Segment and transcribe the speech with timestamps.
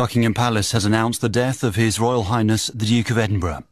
[0.00, 3.64] Buckingham Palace has announced the death of His Royal Highness the Duke of Edinburgh.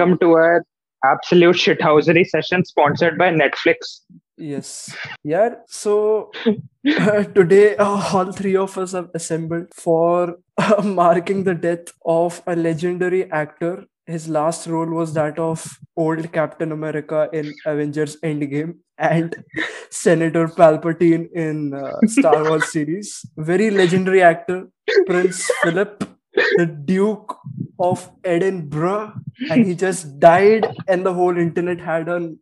[0.00, 0.64] Welcome to our
[1.04, 4.00] absolute shithousery session sponsored by Netflix.
[4.38, 4.96] Yes.
[5.22, 5.56] Yeah.
[5.66, 11.92] So uh, today, uh, all three of us have assembled for uh, marking the death
[12.06, 13.84] of a legendary actor.
[14.06, 19.44] His last role was that of old Captain America in Avengers Endgame and
[19.90, 23.22] Senator Palpatine in uh, Star Wars series.
[23.36, 24.66] Very legendary actor,
[25.04, 26.08] Prince Philip,
[26.56, 27.36] the Duke
[27.79, 29.13] of Edinburgh,
[29.49, 32.39] and he just died, and the whole internet had an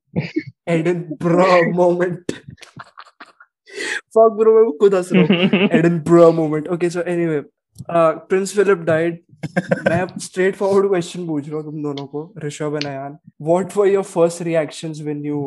[0.67, 2.34] Edinburgh moment.
[4.16, 5.70] Fuck, bro, मैं खुद हंस रहा हूँ.
[5.80, 6.67] Edinburgh moment.
[6.67, 7.44] Okay, so anyway,
[7.89, 9.22] uh, Prince Philip died.
[9.88, 13.88] मैं straight forward question पूछ रहा हूँ तुम दोनों को Rishabh and Ayaan what were
[13.88, 15.39] your first reactions when you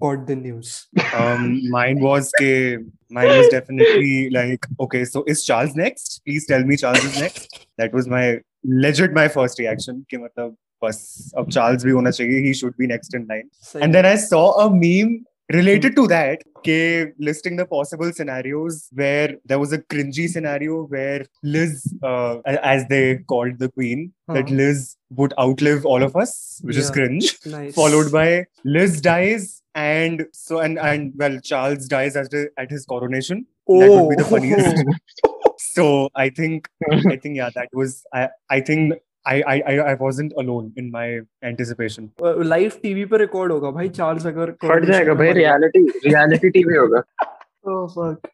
[0.00, 2.78] got the news um mine was ke,
[3.10, 7.66] mine was definitely like okay so is charles next please tell me charles is next
[7.78, 12.42] that was my legit my first reaction कि मतलब बस अब Charles भी होना चाहिए
[12.46, 13.82] he should be next in line Same.
[13.82, 15.14] and then i saw a meme
[15.53, 21.25] related to that ke, listing the possible scenarios where there was a cringy scenario where
[21.43, 26.77] liz uh, as they called the queen that liz would outlive all of us which
[26.77, 32.29] is cringe nice followed by Liz dies, and so and and well, Charles dies at
[32.29, 33.45] the, at his coronation.
[33.67, 33.79] Oh.
[33.79, 34.85] That would be the funniest.
[35.57, 38.93] so I think I think yeah, that was I I think
[39.28, 41.06] I I I I wasn't alone in my
[41.50, 42.10] anticipation.
[42.52, 47.02] Live TV पे record होगा भाई Charles अगर फट जाएगा भाई reality reality TV होगा
[47.68, 48.28] Oh fuck.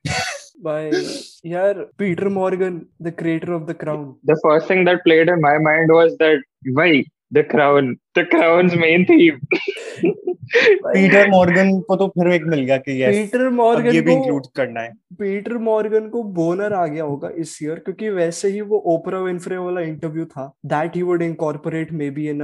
[0.64, 0.92] By
[1.42, 4.04] yeah, Peter Morgan, the creator of The Crown.
[4.30, 6.44] The first thing that played in my mind was that
[6.78, 9.40] why the crown, the crown's main theme.
[10.95, 14.45] Peter Morgan को तो फिर एक मिल गया कि yes Peter Morgan ये भी include
[14.55, 14.93] करना है.
[15.19, 19.57] पीटर मॉर्गन को बोनर आ गया होगा इस ईयर क्योंकि वैसे ही वो ओपरा विनफ्रे
[19.57, 22.41] वाला इंटरव्यू था that he would incorporate may be in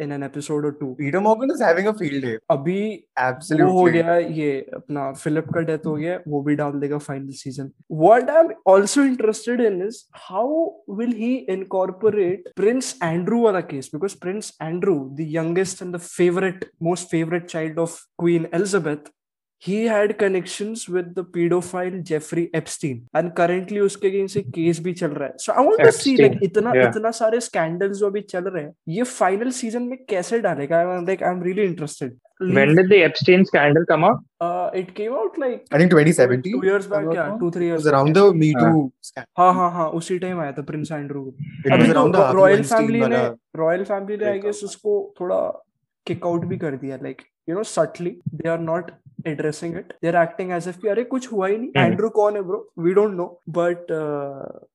[0.00, 2.34] in an episode और to Peter Morgan is having a field day.
[2.50, 2.80] अभी
[3.20, 3.66] Absolutely.
[3.66, 7.32] वो हो गया ये अपना फिलिप का डेथ हो गया वो भी डाल देगा final
[7.34, 10.64] season what I am also interested in is how
[10.98, 16.70] will he incorporate Prince Andrew वाला case because Prince Andrew the youngest and the favourite
[16.82, 19.10] most favourite child of queen Elizabeth
[19.65, 24.93] he had connections with the pedophile Jeffrey Epstein and currently उसके against एक case भी
[25.01, 26.89] चल रहा है so I want to see like इतना yeah.
[26.89, 31.09] इतना सारे scandals जो अभी चल रहे हैं ये फाइनल सीज़न में कैसे डालेगा I'm
[31.11, 32.15] like I'm really interested
[32.55, 34.17] When did the Epstein scandal come out?
[34.45, 36.41] uh, it came out like I think 2017.
[36.55, 38.71] two years back yeah two three It years was around the Me हाँ.
[38.71, 39.29] Too scandal.
[39.37, 41.23] हाँ हाँ हाँ उसी time आया था Prince Andrew
[41.65, 43.23] It अभी was तो around the Harvey royal family ने
[43.61, 44.39] रॉयल फैमिली ने आई.
[44.39, 45.39] गेस उसको थोड़ा
[46.07, 48.91] किक आउट भी कर दिया like you know subtly they are not
[49.27, 51.83] addressing it they are acting as if अरे कुछ हुआ ही नहीं। hmm.
[51.83, 53.91] एंड्रू कौन है bro we don't know but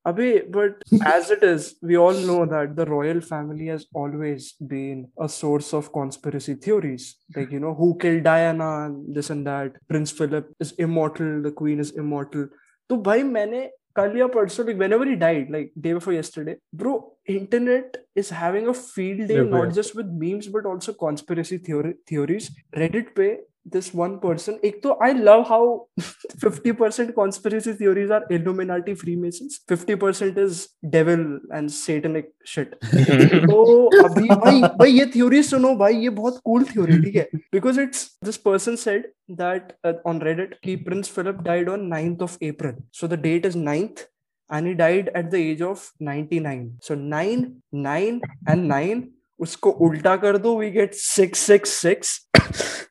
[0.05, 5.05] अबे but as it is we all know that the royal family has always been
[5.21, 8.71] a source of conspiracy theories like you know who kill Diana
[9.13, 12.47] this and that Prince Philip is immortal the queen is immortal
[12.89, 17.97] तो भाई मैंने Kalia personally, like whenever he died, like day before yesterday, bro, internet
[18.15, 19.71] is having a field day, yeah, not yeah.
[19.71, 22.51] just with memes, but also conspiracy theory theories.
[22.75, 24.59] Reddit pay this one person.
[24.63, 31.71] Ek to, I love how 50% conspiracy theories are Illuminati Freemasons, 50% is devil and
[31.71, 32.77] satanic shit.
[32.81, 37.39] so, abhi, bhai, bhai, ye theory suno, bhai, ye bahut cool theory, theek hai?
[37.51, 42.21] Because it's, this person said that uh, on Reddit, he, Prince Philip died on 9th
[42.21, 42.75] of April.
[42.91, 44.05] So the date is 9th
[44.49, 46.77] and he died at the age of 99.
[46.81, 52.19] So 9, 9 and 9 उसको उल्टा कर दो we get six six six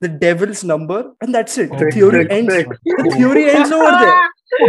[0.02, 4.28] the devil's number and that's it theory ends theory ends over there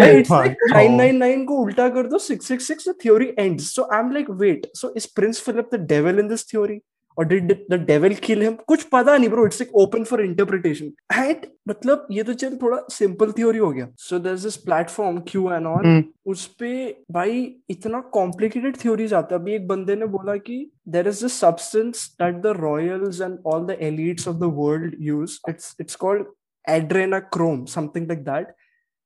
[0.09, 4.29] it's like 999 को उल्टा कर दो 666 the theory ends so I am like
[4.41, 6.79] wait so is Prince Philip the devil in this theory
[7.17, 10.91] or did the devil kill him कुछ पता नहीं bro it's like open for interpretation
[11.13, 13.87] and मतलब ये तो चल थोड़ा सिंपल थ्योरी हो गया.
[13.97, 15.19] So there is this platform
[15.67, 16.73] QAnon उस पे
[17.11, 21.39] भाई इतना कॉम्प्लिकेटेड थ्योरीज आता है। अभी एक बंदे ने बोला कि there is this
[21.39, 26.25] substance that the royals and all the elites of the world use it's it's called
[26.65, 28.47] adrenochrome something like that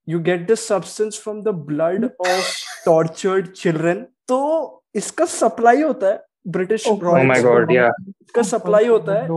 [0.07, 2.49] you get this substance from the blood of
[2.85, 4.03] tortured children.
[4.27, 9.27] तो इसका supply होता है। British इसका supply होता है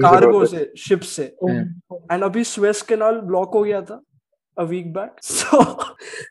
[0.00, 4.02] cargo से ship से and अभी स्वेस कैनाल ब्लॉक हो गया था
[4.56, 5.62] a week back so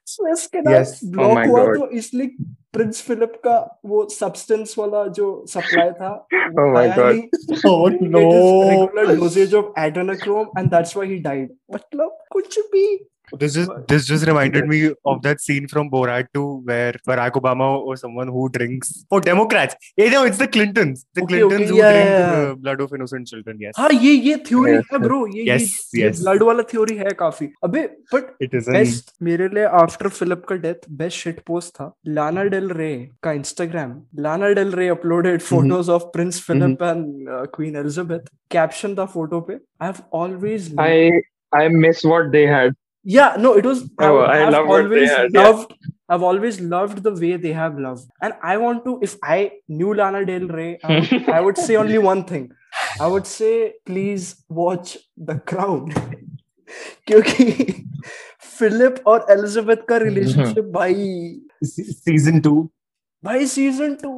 [0.05, 2.35] Suez canal block हुआ तो इसलिए
[2.73, 8.23] प्रिंस फिलिप का वो सब्सटेंस वाला जो सप्लाई था ओह my god oh no
[8.69, 12.85] regular dosage of adrenochrome and that's why he died मतलब कुछ भी
[13.40, 14.78] This just this just reminded me
[15.10, 18.90] of that scene from Borat 2 where Barack Obama or someone who drinks.
[19.10, 19.74] Oh, Democrats.
[19.96, 21.06] Yeah, no, it's the Clintons.
[21.14, 22.50] The Okay, Clintons okay, who yeah, drink yeah, yeah.
[22.50, 23.56] uh, blood of innocent children.
[23.58, 26.20] Yes, हाँ ये ये theory Yes, है bro ये Yes, ये yes.
[26.22, 28.68] Blood वाला theory है काफी अबे but it is.
[28.68, 32.92] An, best मेरे लिए आफ्टर फिलिप का डेथ बेस्ट शिट पोस्ट था लाना डेल रे
[33.22, 39.06] का इंस्टाग्राम लाना डेल रे uploaded photos of Prince Philip and queen Elizabeth caption था
[39.16, 40.94] फोटो पे I have always I
[41.52, 42.78] I miss what they had.
[43.06, 45.48] yeah no it was Oh, I I've love what they always had, yeah.
[45.48, 45.74] loved
[46.08, 49.38] I've always loved the way they have loved and I want to if I
[49.68, 52.50] knew Lana Del Rey I would, I would say only one thing
[53.00, 53.52] I would say
[53.86, 54.96] please watch
[55.30, 55.92] The Crown
[57.06, 57.44] क्योंकि
[58.58, 61.40] Philip और Elizabeth का relationship भाई
[61.72, 62.60] season two.
[63.24, 64.10] भाई season two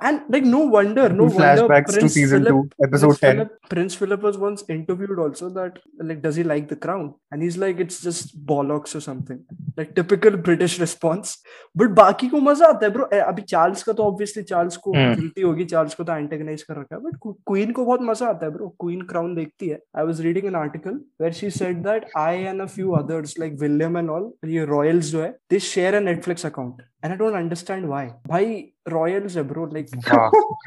[0.00, 3.36] and like no wonder no flashbacks wonder prince to season philip, 2 episode prince 10
[3.36, 7.14] philip, prince philip was once interviewed also that like does he like the crown?
[7.30, 9.44] And he's like it's just bollocks or something.
[9.76, 11.38] Like typical british response.
[11.74, 13.06] But baki ko maza aata hai bro.
[13.18, 15.14] Eh, abhi charles ka to obviously charles ko hmm.
[15.20, 17.02] guilty hogi charles ko to antagonize kar raha hai.
[17.06, 18.70] But queen ko bahut maza aata hai bro.
[18.84, 19.80] Queen crown dekhti hai.
[19.94, 23.58] I was reading an article where she said that i and a few others like
[23.64, 26.86] william and all ye royals jo hai they share a netflix account.
[27.04, 29.86] And I don't understand why भाई royals है bro like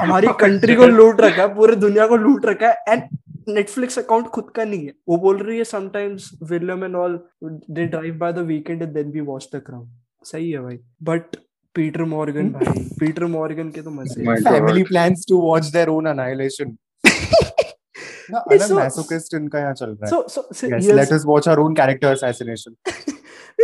[0.01, 3.03] हमारी country को लूट रखा है पूरे दुनिया को लूट रखा है एंड
[3.49, 7.85] नेटफ्लिक्स अकाउंट खुद का नहीं है वो बोल रही है sometimes William and all they
[7.85, 9.89] drive by the weekend and then we watch the Crown
[10.23, 11.35] सही है भाई बट
[11.75, 16.09] पीटर मॉर्गन भाई पीटर मॉर्गन के तो मज़े हैं। Family plans to watch their own
[16.11, 16.75] annihilation.
[18.31, 20.11] ना अलग masochist इनका यहाँ चल रहा है.
[20.11, 22.77] so so, so yes, here's- let us watch our own character assassination.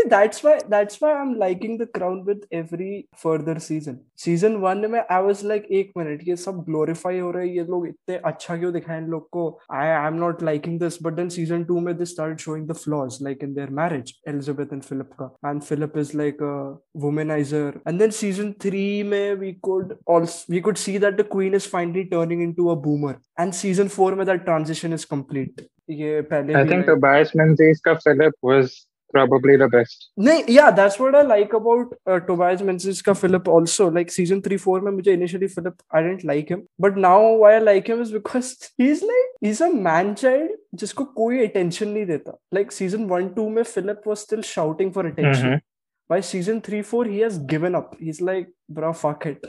[0.07, 4.01] that's why that's why I'm liking the crown with every further season.
[4.15, 7.63] Season one में I was like एक minute ये सब glorify हो रहे हैं ये
[7.69, 11.29] लोग इतने अच्छा क्यों दिखाएँ इन लोग को I I'm not liking this but then
[11.29, 15.15] season two में they started showing the flaws like in their marriage Elizabeth and Philip
[15.21, 16.75] का and Philip is like a
[17.05, 21.53] womanizer and then season three में we could also we could see that the queen
[21.53, 26.21] is finally turning into a boomer and season four में that transition is complete ये
[26.31, 30.09] पहले I think Tobias Menzies ka Philip was probably the best.
[30.17, 33.89] No, yeah, that's what I like about uh, Tobias Menzies ka Philip also.
[33.89, 37.55] Like season three, four, mein mujhe initially Philip, I didn't like him, but now why
[37.55, 42.05] I like him is because he's like he's a man child जिसको कोई attention नहीं
[42.05, 42.37] देता.
[42.51, 45.49] Like season one, two में Philip was still shouting for attention.
[45.49, 45.61] Mhm.
[46.09, 47.95] By season three, four, he has given up.
[47.99, 49.43] He's like, bro, fuck it.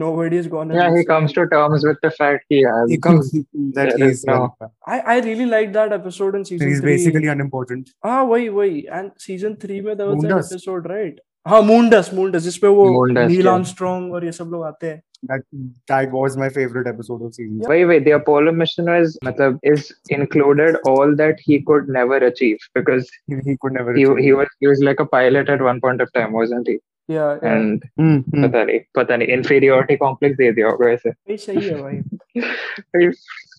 [0.00, 0.74] Nobody is gonna.
[0.74, 2.90] Yeah, he listen." comes to terms with the fact he has.
[2.90, 3.30] He comes
[3.78, 4.54] that There he's is no-
[4.96, 6.92] I I really like that episode in season he's three.
[6.92, 7.90] basically unimportant.
[8.06, 10.54] हाँ वही वही and season three में there was an Moondust.
[10.58, 11.18] episode right
[11.48, 13.52] हाँ मूंडस मूंडस जिसपे वो Moondust, नील yeah.
[13.52, 15.44] Armstrong और ये सब लोग आते हैं That
[15.90, 17.54] that was my favorite episode of season.
[17.70, 18.04] Wait, wait.
[18.08, 23.38] The Apollo mission was, matlab, is included all that he could never achieve because He,
[23.48, 23.94] he could never.
[23.96, 24.36] he achieve he it.
[24.42, 26.76] was he was like a pilot at one point of time, wasn't he?
[27.09, 28.43] या And Hmm, hmm.
[28.45, 31.09] पता नहीं पता नहीं inferiority complex दे दिया होगा ऐसे.
[31.09, 31.97] भाई सही है भाई
[32.39, 33.07] भाई,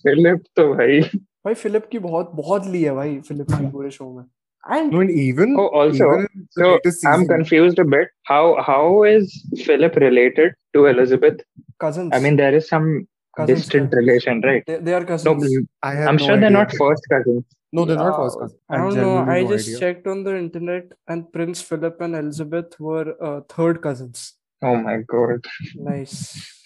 [0.07, 1.01] Philip तो भाई.
[1.45, 4.25] भाई फिलिप की बहुत बहुत ली है भाई फिलिप की पूरे शो में
[4.77, 6.69] and No, and even Oh, also, even So
[7.13, 8.13] I'm confused a bit.
[8.31, 9.35] How how is
[9.67, 11.43] Philip related to Elizabeth?
[11.85, 12.87] cousins I mean, there is some
[13.39, 14.65] cousins distant relation, right?
[14.71, 16.41] they, they are No, cousins I have I'm no sure idea.
[16.45, 17.45] they're not first cousins.
[17.74, 18.60] No, they're not Uh, first cousins.
[18.70, 19.02] I don't know.
[19.16, 19.80] genuinely I no just idea.
[19.82, 24.24] checked on the internet, and Prince Philip and Elizabeth were uh, third cousins.
[24.62, 25.46] Oh my god.
[25.90, 26.16] Nice.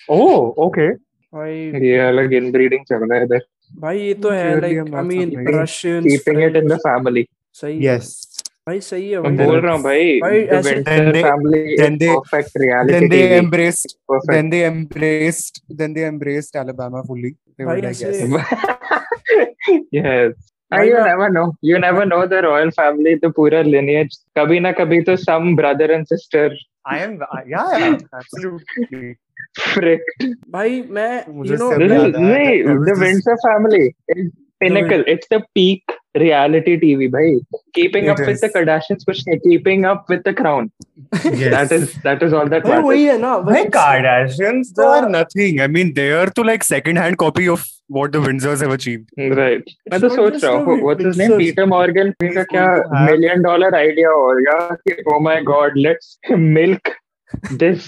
[0.09, 0.91] Oh, okay.
[1.33, 3.41] भाई ये अलग inbreeding चल रहा है इधर.
[3.83, 5.55] भाई ये तो है Clearly like I'm I not mean surprised.
[5.59, 7.23] Russians Keeping it in the family.
[7.61, 8.09] सही Yes.
[8.67, 10.19] भाई सही है मैं भाई बोल रहा हूँ भाई.
[10.21, 13.39] भाई, The ऐसे- Winter Then they- family then is they- perfect reality Then they TV.
[13.43, 13.95] embraced.
[14.13, 14.31] Perfect.
[14.35, 15.61] Then they embraced.
[15.81, 17.33] Then they embraced Alabama fully.
[17.57, 19.83] They were भाई like, ऐसे- yes.
[19.91, 20.33] yes.
[20.72, 21.56] You never know.
[21.62, 24.16] You never know the royal family, the पूरा lineage.
[24.38, 26.50] कभी na कभी to some brother and sister
[26.86, 27.18] I am.
[27.22, 29.16] uh, Yeah, yeah, absolutely.
[29.58, 30.24] fricked.
[30.50, 32.12] भाई मैं you know This is,
[32.66, 35.04] was the Windsor family is pinnacle.
[35.06, 37.38] It's the peak reality TV, bhai.
[37.74, 38.26] Keeping It up is.
[38.26, 39.38] with the Kardashians, कुछ नहीं.
[39.44, 40.70] Keeping up with the crown.
[41.24, 41.50] Yes.
[41.54, 43.12] That is that is all that भाई वही matters.
[43.12, 45.60] है ना Hey, Kardashians the- are nothing.
[45.60, 47.64] I mean, they are to like second-hand copy of
[47.98, 49.10] what the Windsors have achieved.
[49.40, 49.70] Right.
[49.92, 51.36] मैं तो सोच रहा हूँ what's his name.
[51.38, 53.74] Peter Morgan का क्या have- मिलियन डॉलर
[54.06, 56.18] होगा कि oh my god let's
[56.50, 56.92] milk
[57.62, 57.86] this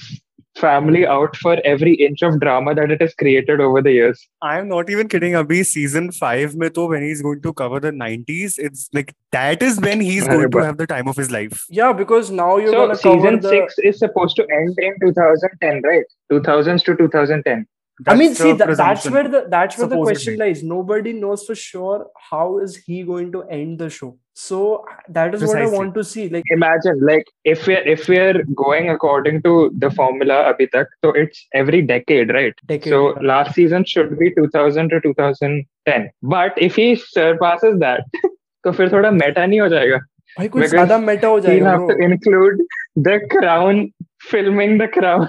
[0.57, 4.29] family out for every inch of drama that it has created over the years.
[4.43, 5.33] I'm not even kidding.
[5.33, 9.63] Abhi season five mein to when he's going to cover the 90s, it's like that
[9.63, 11.67] is when he's going to have the time of his life.
[11.69, 13.49] Yeah, because now you're so gonna cover season the.
[13.49, 16.05] six is supposed to end in 2010, right?
[16.33, 17.67] 2000s to 2010.
[18.07, 20.63] I mean, see, the that, that's where the that's where the question lies.
[20.63, 25.42] Nobody knows for sure how is he going to end the show So that is
[25.42, 25.78] what I Precisely.
[25.78, 26.28] want to see.
[26.30, 31.12] Like, Imagine, like, if we're if we're going according to the formula abhi tak, so
[31.12, 32.54] it's every decade, right?
[32.66, 32.90] decade.
[32.96, 33.28] So yeah.
[33.34, 36.10] last season should be 2000 to 2010.
[36.22, 38.02] But if he surpasses that,
[38.66, 40.00] तो फिर थोड़ा meta नहीं हो जाएगा?
[40.38, 42.06] भाई कुछ because ज्यादा meta हो He'll जाएगा have to bro.
[42.06, 42.62] include
[43.10, 43.82] the crown,
[44.32, 45.28] filming the crown.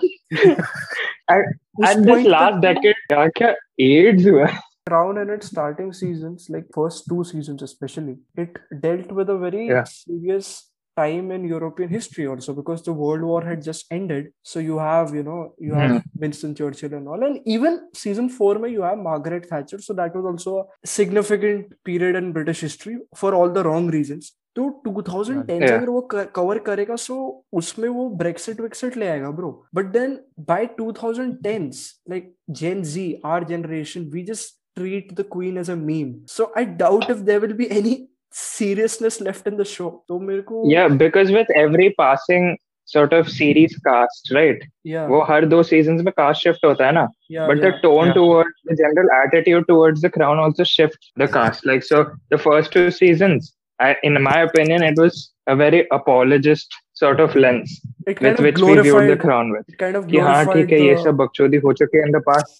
[1.29, 1.45] and
[1.81, 3.55] उस and this point last तक decade, क्या क्या
[3.89, 4.47] AIDS हुआ?
[4.87, 9.67] Crown in its starting seasons, like first two seasons especially, it dealt with a very
[9.69, 9.85] Yeah.
[9.85, 10.51] serious
[10.97, 14.29] time in European history also because the World War had just ended.
[14.43, 15.99] So you have, you know, you have Hmm.
[16.25, 19.81] Winston Churchill and all, and even season four, mein you have Margaret Thatcher.
[19.89, 24.33] So that was also a significant period in British history for all the wrong reasons.
[24.57, 25.77] तो 2010 से Yeah.
[25.77, 26.01] अगर वो
[26.37, 27.17] cover करेगा सो
[27.61, 30.19] उसमें वो Brexit वेक्सिट ले आएगा bro but then
[30.51, 31.83] by 2010s
[32.13, 36.65] like gen z our generation we just treat the queen as a meme so i
[36.85, 37.93] doubt if there will be any
[38.41, 42.49] seriousness left in the show तो मेरे को Yeah, because with every passing
[42.91, 44.61] sort of series cast, right?
[44.95, 47.07] yeah वो हर दो seasons में cast shift होता है ना?
[47.37, 48.17] yeah But yeah, the tone yeah.
[48.19, 51.65] towards the general attitude towards the crown also shifts the cast.
[51.71, 52.03] Like so,
[52.35, 53.49] the first two seasons,
[53.81, 55.19] I, in my opinion, it was
[55.55, 57.73] a very apologist sort of lens
[58.07, 59.65] it kind with of which we viewed the glorified crown with.
[59.75, 62.07] it kind of कि हाँ glorified ठीक है ये the- सब बकचोदी हो चुके हैं
[62.11, 62.55] in the past.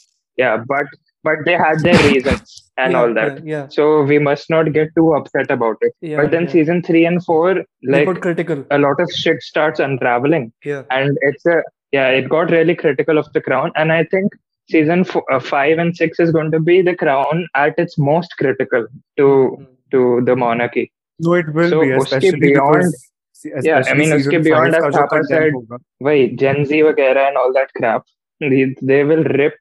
[0.45, 0.97] Yeah, but
[1.29, 3.39] but they had their reasons and yeah, all that.
[3.45, 5.93] yeah yeah, So we must not get too upset about it.
[6.01, 6.53] yeah but then yeah.
[6.57, 10.83] season three and four, they like got critical a lot of shit starts unraveling, yeah
[10.91, 11.63] and it's a
[11.93, 14.33] yeah, it got really critical of the crown, and I think
[14.71, 18.35] season four, uh, five and six is going to be the crown at its most
[18.41, 18.87] critical
[19.21, 19.27] to
[19.57, 19.65] Hmm.
[19.93, 20.83] to the monarchy.
[21.27, 23.07] No, it will So, be, उसके especially beyond- because
[23.43, 25.53] see, Yeah, I especially mean, उसके season beyond five as का जो Papa content said-
[25.59, 25.79] होगा.
[26.11, 28.05] Wait, Gen Z वगैरह and all that crap.
[28.41, 29.55] They, they will rip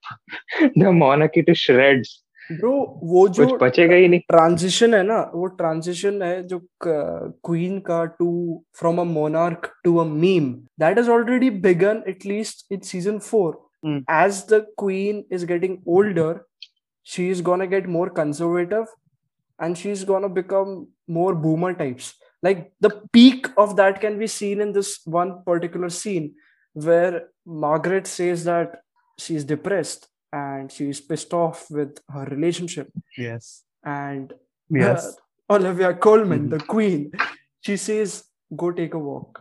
[0.75, 2.21] the monarchy to shreds.
[2.51, 2.71] Bro
[3.03, 4.19] वो जो कुछ बचेगा ही नहीं.
[4.29, 8.27] ट्रांजिशन है ना वो ट्रांजिशन है जो क्वीन का to
[8.79, 13.97] from a monarch to a meme that is already begun at least in season four Hmm.
[14.11, 16.29] as the queen is getting older
[17.13, 18.87] she is gonna get more conservative
[19.59, 20.71] and she's gonna become
[21.17, 22.07] more boomer types
[22.47, 26.25] like the peak of that can be seen in this one particular scene
[26.72, 28.82] where Margaret says that
[29.18, 32.90] she's depressed and she's pissed off with her relationship.
[33.16, 33.64] Yes.
[33.84, 34.32] And
[34.70, 35.06] yes.
[35.48, 36.48] Uh, Olivia Colman, mm-hmm.
[36.50, 37.10] the queen,
[37.60, 38.24] she says,
[38.56, 39.40] Go take a walk.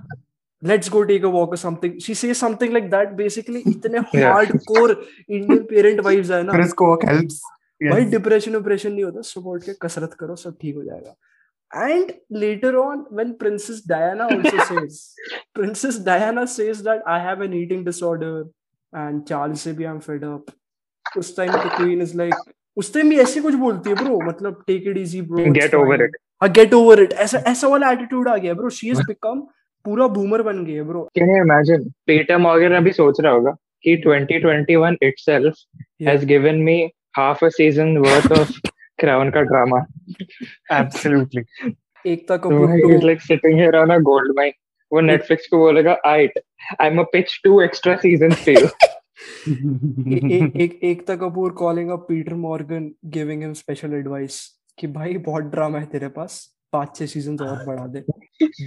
[0.61, 1.99] Let's go take a walk or something.
[1.99, 3.15] She says something like that.
[3.15, 6.53] Basically, it's a hardcore Indian parent wives है ना.
[6.53, 7.39] फिर walk helps.
[7.81, 7.91] Yes.
[7.91, 11.15] भाई depression depression नहीं होता support के कसरत करो सब ठीक हो जाएगा
[11.70, 12.10] and
[12.42, 14.98] later on when princess diana also says
[15.58, 18.34] princess diana says that i have an eating disorder
[18.92, 20.52] and charles से भी i'm fed up
[21.18, 24.62] उस time the queen is like उस टाइम भी ऐसे कुछ बोलती है ब्रो मतलब
[24.66, 26.14] take it easy bro Get over it.
[26.42, 29.40] हाँ गेट ओवर इट ऐसा ऐसा वाला एटीट्यूड आ गया ब्रो शी हैज बिकम
[29.84, 31.84] पूरा बूमर बन गई है bro Can you imagine?
[32.10, 33.50] Peter Morgan अभी सोच रहा होगा
[33.84, 35.64] कि 2021 itself
[36.00, 36.10] Yeah.
[36.10, 36.76] has given me
[37.18, 38.54] half a season worth of
[38.99, 39.81] Crown का drama.
[40.79, 41.43] Absolutely.
[42.05, 44.57] Ekta So Kapoor too like sitting here on a gold mine.
[44.91, 46.39] वो Netflix को बोलेगा, "Aight,
[46.81, 48.69] I'm a pitch two extra seasons to you."
[49.19, 54.39] एक एक Ekta Kapoor calling up Peter Morgan giving him special advice
[54.77, 56.39] कि भाई बहुत drama है तेरे पास
[56.73, 58.03] पाँच छह सीज़न और बढ़ा दे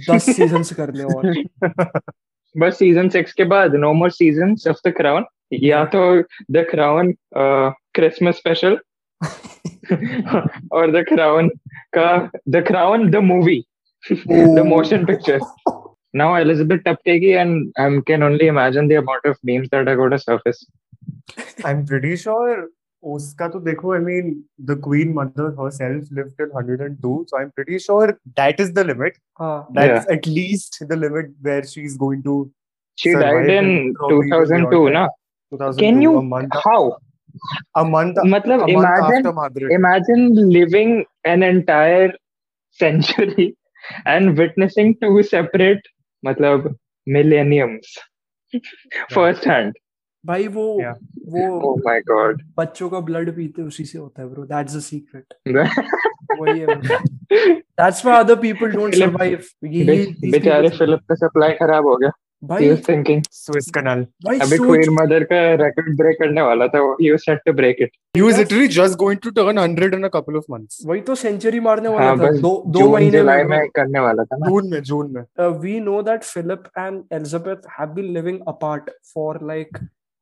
[0.09, 1.33] दस सीज़न कर ले और
[2.55, 5.25] बस सीज़न सिक्स के बाद no more season of the Crown
[5.63, 6.01] या तो
[6.51, 8.77] द क्राउन क्रिसमस स्पेशल
[10.73, 11.49] और द क्राउन
[11.97, 12.07] का
[12.49, 13.63] the Crown the movie
[14.03, 15.39] the motion picture
[16.15, 20.17] now Elizabeth टपकेगी and I can only imagine the amount of memes that are gonna
[20.19, 20.65] surface
[21.65, 22.69] I am pretty sure
[23.03, 27.49] उसका तो देखो I mean the queen mother herself lived till 102 so I am
[27.49, 31.97] pretty sure that is the limit that is at least the limit where she is
[31.97, 32.37] going to
[32.97, 35.07] she died in 2002 ना
[35.51, 36.19] 2002 can you
[36.57, 36.89] how
[37.81, 40.25] a month matlab a month imagine imagine
[40.55, 40.91] living
[41.33, 42.09] an entire
[42.79, 43.47] century
[44.13, 45.87] and witnessing two separate
[46.23, 46.67] matlab
[47.07, 47.95] millenniums
[49.11, 49.79] first hand
[50.23, 50.93] भाई वो Yeah.
[51.31, 54.79] वो oh my god बच्चों का blood पीते उसी से होता है ब्रो दैट्स द
[54.81, 55.33] सीक्रेट
[56.39, 61.95] वही है that's why other people don't Philip- survive बेचारे फिलिप का सप्लाई खराब हो
[62.03, 62.11] गया
[62.43, 66.81] भाई थिंकिंग स्विस अभी क्वीन मदर का ब्रेक करने वाला था
[67.17, 70.81] set to break it literally just going to turn 100 in a couple of months
[70.85, 74.37] वही तो सेंचुरी मारने वाला हाँ, था दो दो महीने जुलाई में करने वाला था
[74.49, 79.39] जून में जून में। We know that Philip and Elizabeth have been living apart for
[79.43, 79.77] like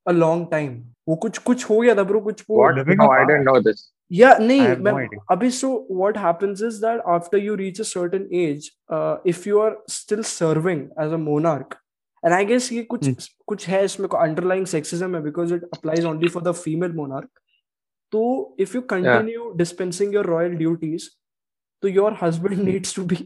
[0.06, 3.60] a long time वो कुछ कुछ हो गया था ब्रो कुछ वो आई डोंट नो
[3.62, 8.28] दिस या नहीं मैं अभी so what happens is that after you reach a certain
[8.40, 8.72] age
[9.28, 11.76] if you are still serving as a monarch
[12.24, 13.16] and I guess ये कुछ Hmm.
[13.48, 17.30] कुछ है इसमें को underlying sexism है because it applies only for the female monarch
[18.12, 18.24] तो
[18.66, 21.08] if you continue dispensing your royal duties
[21.84, 23.20] तो your husband needs to be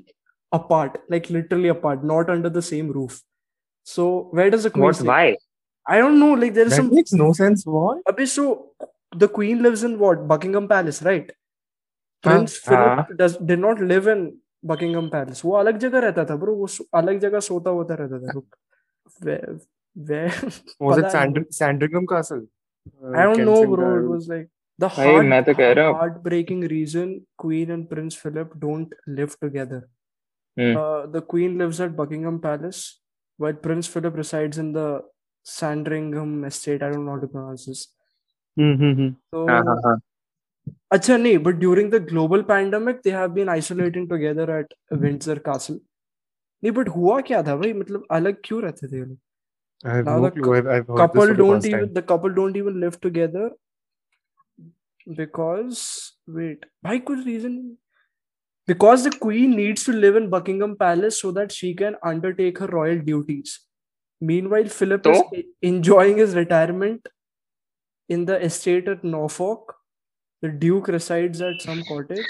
[0.51, 3.17] apart like literally apart not under the same roof
[3.95, 4.05] so
[4.39, 5.23] where does the queen what why
[5.87, 7.63] I don't know like there is That some makes no sense.
[7.73, 7.99] What?
[8.11, 8.71] Abhi, so
[9.23, 11.27] the queen lives in what Buckingham Palace, right?
[12.23, 12.69] Prince हाँ.
[12.69, 13.17] Philip uh.
[13.19, 14.23] does did not live in
[14.63, 15.43] Buckingham Palace.
[15.45, 16.55] वो अलग जगह रहता था bro.
[16.61, 16.67] वो
[17.01, 18.41] अलग जगह सोता होता रहता था.
[19.19, 19.59] where,
[19.93, 20.33] where
[20.79, 22.47] was it Sandringham Castle?
[23.03, 23.97] Uh, I don't know, bro.
[24.03, 29.89] It was like the heart, heartbreaking reason Queen and Prince Philip don't live together.
[30.59, 30.75] Mm.
[30.75, 32.99] Uh, the Queen lives at Buckingham Palace,
[33.37, 35.01] while Prince Philip resides in the
[35.43, 36.83] Sandringham estate.
[36.83, 37.87] I don't know how to pronounce this.
[38.59, 39.09] Mm-hmm.
[39.33, 39.97] So, uh-huh.
[40.93, 45.79] Achha, nahin, but during the global pandemic, they have been isolating together at Windsor Castle.
[46.65, 49.15] नहीं but हुआ क्या था भाई मतलब अलग क्यों रहते थे लोग
[51.01, 53.49] couple don't even the couple don't even live together
[55.19, 57.77] because wait by good reason
[58.67, 62.67] because the queen needs to live in Buckingham Palace so that she can undertake her
[62.67, 63.59] royal duties.
[64.21, 65.29] Meanwhile, Philip is So?
[65.35, 67.07] e- enjoying his retirement
[68.09, 69.75] in the estate at Norfolk.
[70.41, 72.25] The Duke resides at some cottage.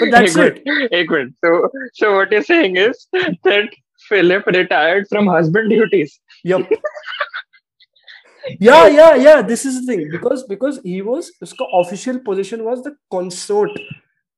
[0.00, 0.62] But that's Agreed.
[0.66, 0.92] it.
[0.92, 1.34] Agreed.
[1.44, 3.68] So, so what you're saying is that
[4.08, 6.18] Philip retired from husband duties.
[6.44, 6.70] Yep.
[8.60, 9.42] yeah, yeah, yeah.
[9.42, 13.70] This is the thing because because he was his official position was the consort,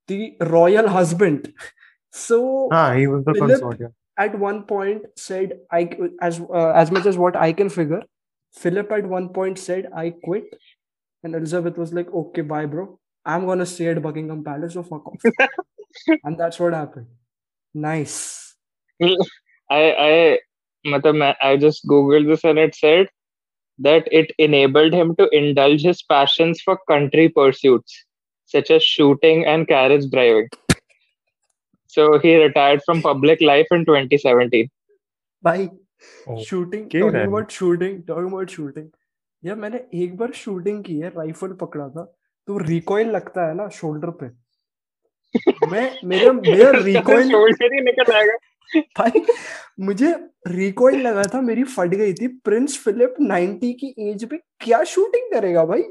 [0.06, 1.52] the royal husband.
[2.12, 3.80] So ah, he was the Philip consort.
[3.80, 3.88] Yeah.
[4.16, 8.02] At one point, said I as uh, as much as what I can figure.
[8.52, 10.44] Philip at one point said, "I quit,"
[11.22, 15.07] and Elizabeth was like, "Okay, bye, bro." I'm gonna stay at Buckingham Palace, so fuck
[15.07, 15.21] off."
[16.23, 17.07] and that's what happened.
[17.73, 18.55] Nice.
[19.01, 20.39] I I
[20.85, 23.07] matlab, मैं- I just googled this and it said
[23.79, 28.05] that it enabled him to indulge his passions for country pursuits
[28.45, 30.49] such as shooting and carriage driving.
[31.87, 34.69] So he retired from public life in 2017.
[35.41, 35.71] Bye.
[36.27, 37.27] Oh, shooting okay talking then.
[37.27, 38.91] about shooting talking about shooting
[39.45, 42.03] यार मैंने एक बार shooting की है rifle पकड़ा था
[42.48, 44.26] तो recoil लगता है ना शोल्डर पे
[45.70, 48.36] मैं मेरा मेरा रिकॉइल Shoulder ही निकल आएगा
[48.98, 49.22] भाई
[49.80, 50.14] मुझे
[50.46, 55.32] रिकॉइल लगा था मेरी फट गई थी प्रिंस फिलिप 90 की एज पे क्या शूटिंग
[55.32, 55.82] करेगा भाई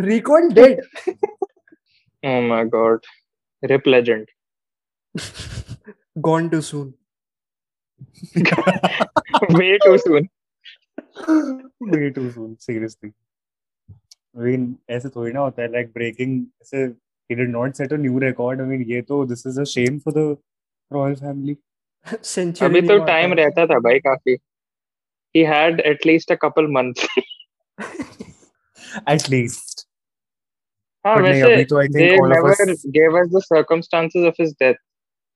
[0.00, 0.82] recoil dead
[2.22, 3.04] Oh my god.
[3.62, 4.26] Rip legend.
[6.18, 6.94] Gone too soon
[9.50, 10.28] Way too soon.
[11.80, 12.56] Way too soon.
[12.60, 13.12] Seriously.
[14.37, 16.87] I mean, ऐसे थोड़ी ना होता है like breaking ऐसे
[17.29, 18.61] he did not set a new record.
[18.61, 20.25] I mean, ये तो this is a shame for the
[20.91, 21.55] royal family.
[22.23, 24.37] Century अभी तो टाइम रहता था भाई काफी.
[25.35, 27.07] He had at least a couple months.
[29.07, 29.85] At least.
[31.05, 32.85] हाँ But नहीं, वैसे अभी तो I think they all of never us.
[32.97, 34.81] gave us the circumstances of his death.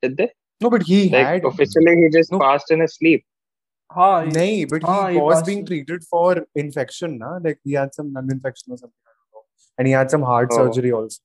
[0.03, 0.27] Did they?
[0.61, 1.47] No, but he Like had.
[1.51, 2.39] officially he just No.
[2.43, 3.25] passed in his sleep.
[3.91, 5.67] हाँ Nahi, but Ah, he he was passed being it.
[5.67, 7.29] treated for infection, na?
[7.45, 8.97] Like he had some lung infection or something.
[9.05, 9.43] I don't know.
[9.77, 10.57] And he had some heart Oh.
[10.57, 11.21] surgery also.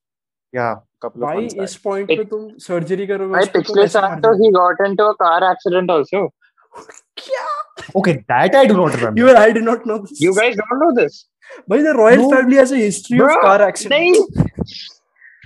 [0.53, 1.63] Yeah, couple of भाई months back.
[1.69, 4.19] इस point पे It- तुम surgery करोगे भाई उस पे तो पिछले वैसे साल मर
[4.25, 6.23] तो जाओगे। he got into a car accident also.
[7.21, 7.45] क्या
[7.99, 9.21] Okay, that I do not remember.
[9.21, 10.21] you I did not know this.
[10.25, 11.17] You guys don't know this?
[11.71, 12.29] भाई the royal No.
[12.35, 14.13] family has a history of Bro, car accident नहीं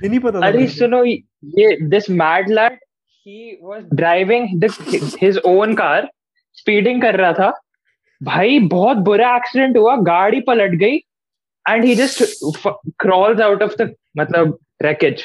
[0.03, 2.77] ये नहीं पता था अरे मुझे। सुनो ये this mad lad
[3.27, 3.39] he
[3.71, 4.69] was driving the,
[5.23, 5.97] his own car
[6.56, 7.52] speeding कर रहा था
[8.20, 10.96] भाई बहुत बुरा एक्सीडेंट हुआ गाड़ी पलट गई
[11.66, 15.22] and he just f- crawls out of the मतलब wreckage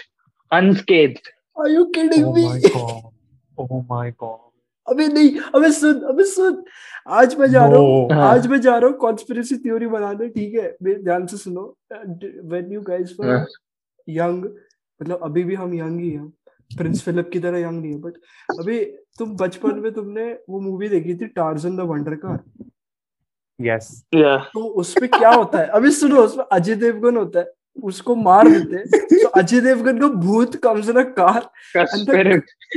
[0.51, 2.41] unscathed Are you kidding Oh me?
[2.45, 3.05] my god.
[3.57, 4.43] Oh my god.
[4.87, 6.63] अबे नहीं अबे सुन अबे सुन
[7.19, 8.07] आज मैं जा रहा हूँ.
[8.13, 11.63] हाँ। आज मैं जा रहा हूँ कॉन्स्पिरेसी थ्योरी बनाने ठीक है मेरे ध्यान से सुनो
[11.93, 13.45] व्हेन यू गाइस वर हाँ।
[14.07, 14.43] यंग
[15.01, 16.31] मतलब अभी भी हम यंग ही हैं
[16.71, 18.13] प्रिंस फिलिप की तरह यंग नहीं है बट
[18.59, 18.79] अभी
[19.19, 22.39] तुम बचपन में तुमने वो मूवी देखी थी Tarzan the wonder car
[23.59, 25.67] yes तो उसमें क्या होता है?
[25.67, 27.51] अभी सुनो उसमें अजय देवगन होता है
[27.83, 31.49] उसको मार देते तो अजय देवगन का भूत कम्स इन अ कार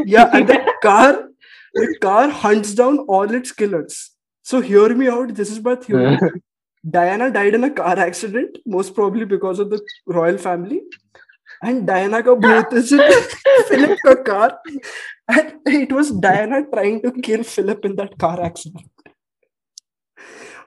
[0.09, 0.24] या
[0.85, 1.12] car
[2.03, 3.98] car hunts down all its killers
[4.46, 6.40] so hear me out this is my theory
[6.85, 10.81] Diana died in a car accident most probably because of the royal family
[11.62, 13.01] And Diana ka bhoot is in
[13.68, 14.59] Philip ka car.
[15.29, 18.87] And it was Diana trying to kill Philip in that car accident.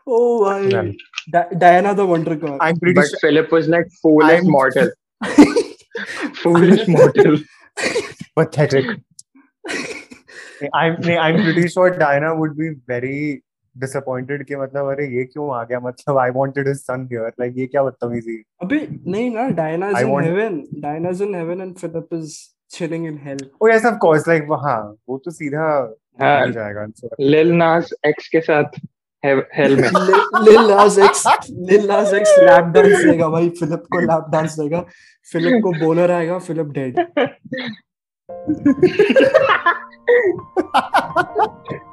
[0.06, 0.92] Oh my Yeah.
[1.32, 2.58] Di- Diana the Wonder Girl.
[2.62, 3.20] I'm pretty But sure.
[3.22, 4.90] Philip was like foolish I'm- mortal.
[6.44, 7.38] foolish mortal.
[8.36, 8.86] pathetic.
[10.74, 13.44] I'm I'm pretty sure Diana would be very
[13.78, 15.80] disappointed कि मतलब अरे ये क्यों आ गया?
[15.80, 19.98] मतलब I wanted his son here like ये क्या बदतमीजी अबे नहीं ना Diana is
[19.98, 22.38] in heaven Diana is in heaven and Philip is
[22.70, 26.86] chilling in hell oh yes of course like हाँ वो तो सीधा हाँ, जाएगा
[27.20, 28.80] लिल नास एक्स के साथ
[29.24, 29.90] हेल में।
[30.44, 34.82] लिल Nas X Lil Nas X lap dance देगा भाई। फिलिप को लैप डांस देगा।
[35.32, 37.00] फिलिप को बॉलर आएगा Philip dead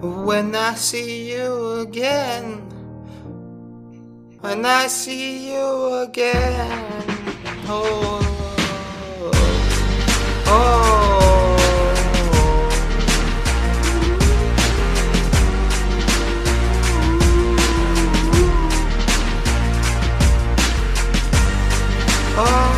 [0.00, 2.60] When I see you again.
[4.40, 7.04] When I see you again.
[7.66, 8.20] Oh.
[10.46, 11.56] Oh.
[22.36, 22.77] oh.